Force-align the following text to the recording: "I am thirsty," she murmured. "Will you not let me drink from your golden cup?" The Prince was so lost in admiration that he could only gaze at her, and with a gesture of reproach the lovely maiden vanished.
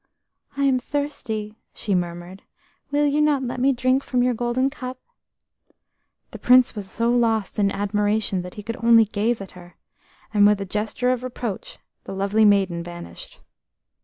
"I 0.57 0.63
am 0.63 0.79
thirsty," 0.79 1.59
she 1.75 1.93
murmured. 1.93 2.41
"Will 2.89 3.05
you 3.05 3.21
not 3.21 3.43
let 3.43 3.59
me 3.59 3.71
drink 3.71 4.03
from 4.03 4.23
your 4.23 4.33
golden 4.33 4.71
cup?" 4.71 4.97
The 6.31 6.39
Prince 6.39 6.73
was 6.75 6.89
so 6.89 7.11
lost 7.11 7.59
in 7.59 7.69
admiration 7.71 8.41
that 8.41 8.55
he 8.55 8.63
could 8.63 8.83
only 8.83 9.05
gaze 9.05 9.41
at 9.41 9.51
her, 9.51 9.77
and 10.33 10.47
with 10.47 10.59
a 10.59 10.65
gesture 10.65 11.11
of 11.11 11.21
reproach 11.21 11.77
the 12.05 12.15
lovely 12.15 12.45
maiden 12.45 12.83
vanished. 12.83 13.41